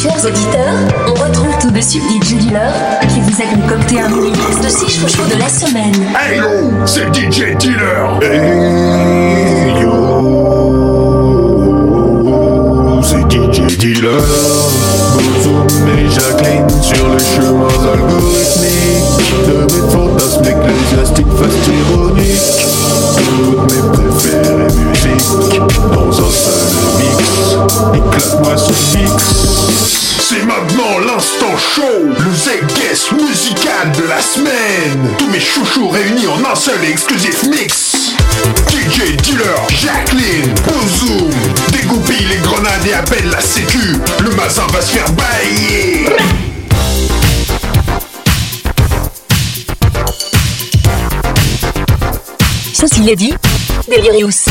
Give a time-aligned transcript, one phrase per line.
[0.00, 0.78] Chers auditeurs,
[1.08, 2.72] on retrouve tout de suite DJ Dealer
[3.08, 5.92] qui vous a concocté un mini mix de 6 chouchous de la semaine.
[6.16, 8.20] Hey yo, c'est DJ Dealer.
[8.22, 10.52] Hey yo,
[13.02, 14.22] c'est DJ Dealer.
[15.14, 22.97] Bozoum et Jacqueline sur les chemins algorithmiques de mes fantasmes ecclésiastiques fast ironiques.
[23.36, 26.62] Toutes mes préférées musiques dans un seul
[26.98, 27.56] mix.
[27.94, 29.22] Éclate-moi ce mix.
[30.20, 35.14] C'est maintenant l'instant show, le Z-Guest musical de la semaine.
[35.18, 38.14] Tous mes chouchous réunis en un seul exclusif mix.
[38.68, 41.30] DJ Dealer, Jacqueline, Bozoom,
[41.72, 43.96] dégoupille les grenades et appelle la sécu.
[44.22, 46.06] Le mazin va se faire bailler.
[52.80, 53.34] Ceci est dit,
[53.88, 54.46] Delirious.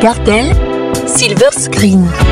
[0.00, 0.52] Cartel,
[1.06, 2.25] Silver Screen.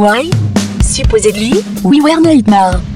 [0.00, 0.32] Mogwai
[0.82, 1.52] Supposedly,
[1.84, 2.89] we were nightmare.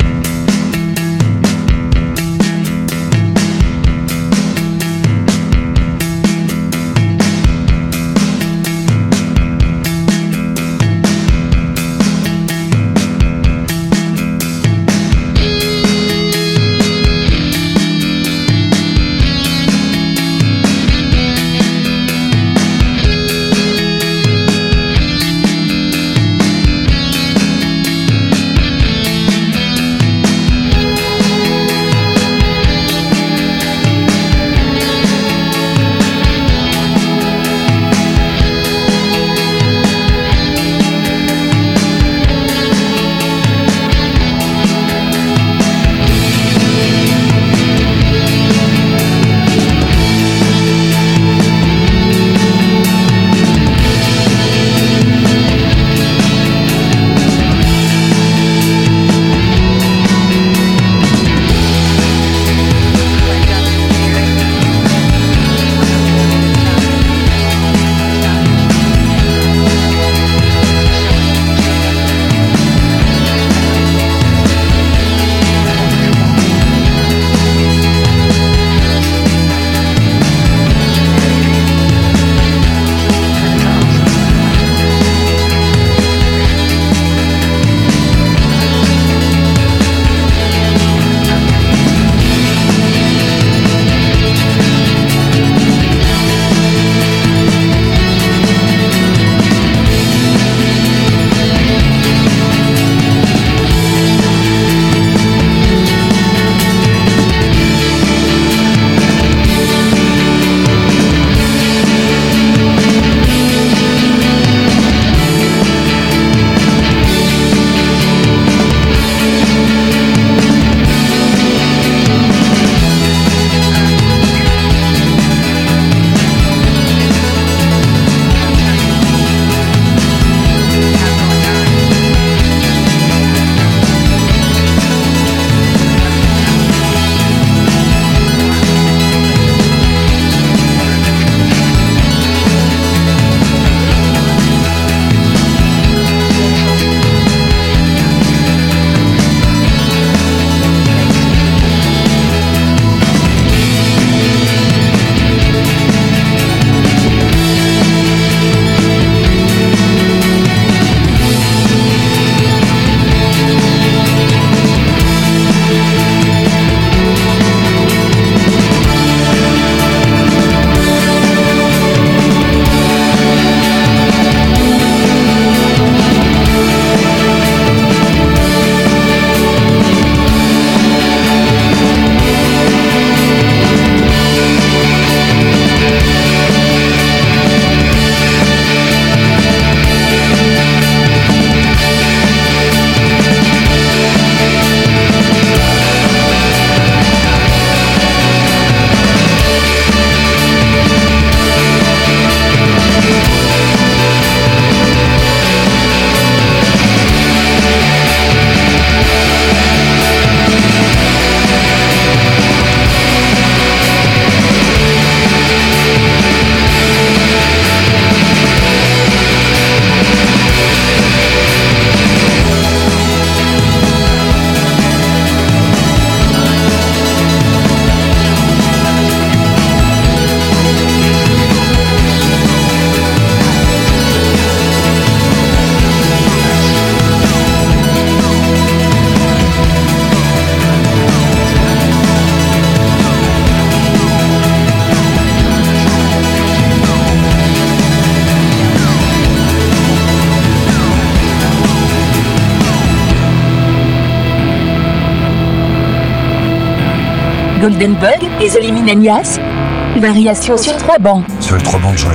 [257.75, 260.00] Golden Bug et.
[260.00, 261.25] Variation sur trois bancs.
[261.40, 262.11] Sur les trois bancs de Jean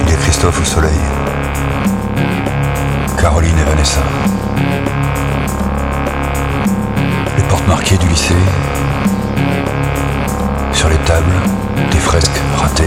[0.00, 0.98] il y a Christophe au soleil,
[3.20, 4.00] Caroline et Vanessa.
[7.36, 8.34] Les portes marquées du lycée,
[10.72, 11.36] sur les tables,
[11.90, 12.84] des fresques ratées,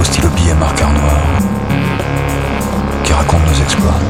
[0.00, 1.20] au stylo billet marqueur noir,
[3.04, 4.00] qui racontent nos exploits.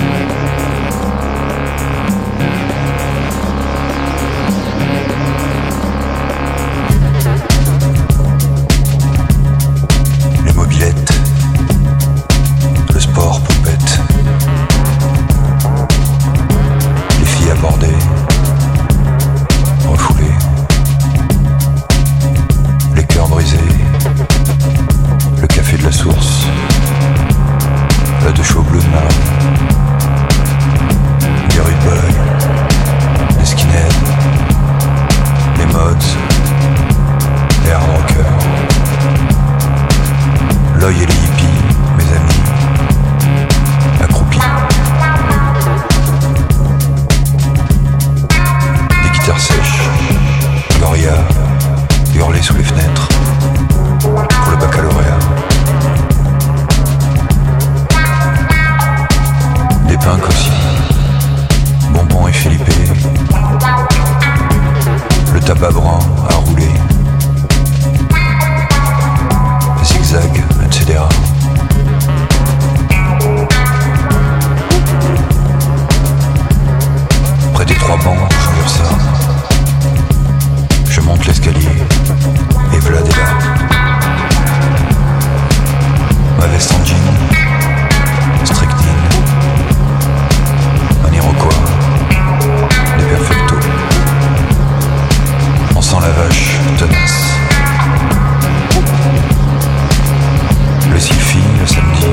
[100.93, 102.07] Le Sylphie le samedi,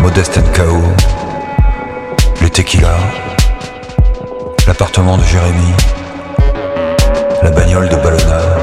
[0.00, 0.82] Modeste NKO,
[2.40, 2.96] les tequila,
[4.66, 5.74] l'appartement de Jérémy,
[7.42, 8.53] la bagnole de Ballona.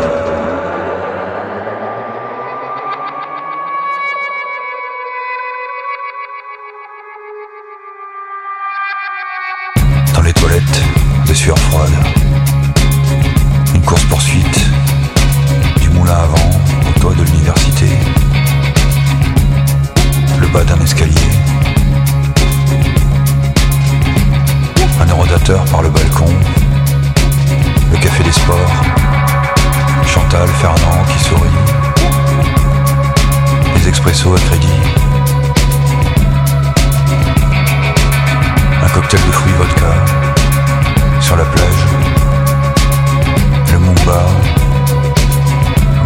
[25.70, 26.27] Par le balcon.
[27.91, 28.58] Le café des sports.
[30.05, 31.50] Chantal, Fernand qui sourit.
[33.75, 34.79] Les expressos à crédit.
[38.84, 39.93] Un cocktail de fruits vodka.
[41.20, 41.86] Sur la plage.
[43.74, 44.25] Le Mumba.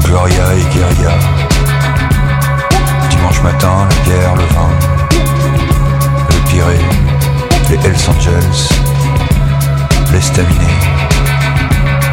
[0.04, 1.12] Gloria et Guerilla
[3.10, 4.70] dimanche matin, la bière, le vin,
[6.30, 6.86] le Pirée,
[7.70, 8.70] les Hells Angels,
[10.16, 10.80] l'estaminet,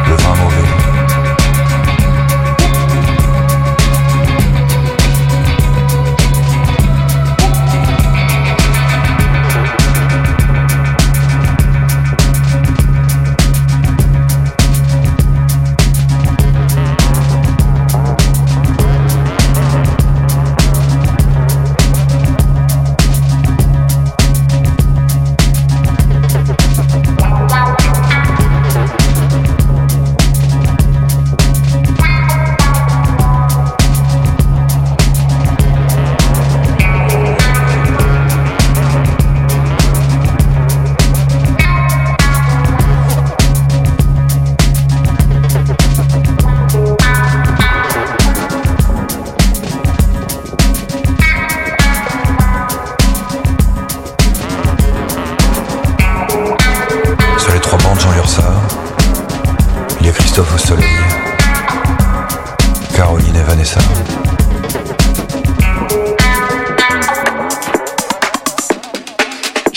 [0.09, 0.72] le vin mauvais.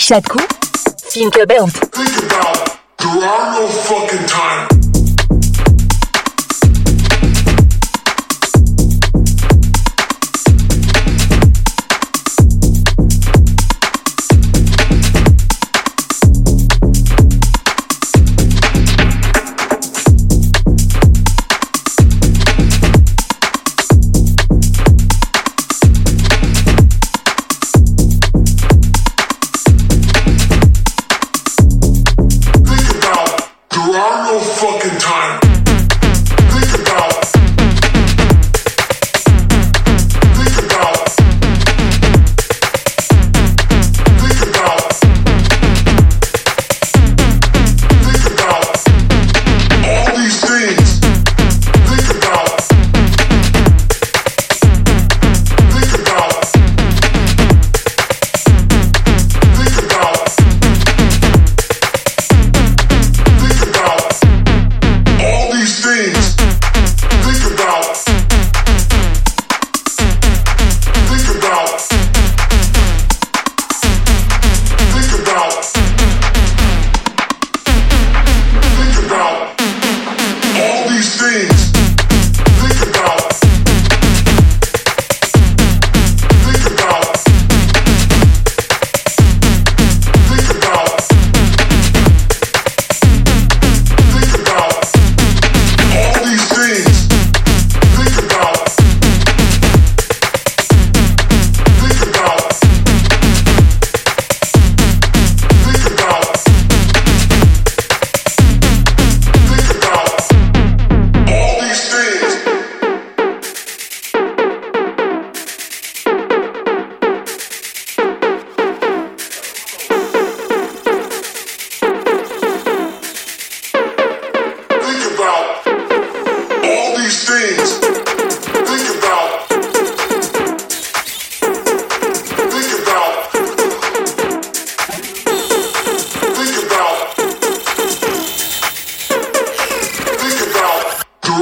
[0.07, 0.39] Chaque coup,
[1.43, 1.67] think.
[1.67, 2.79] Think about,
[4.25, 4.76] time.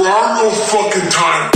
[0.06, 1.55] are no fucking time.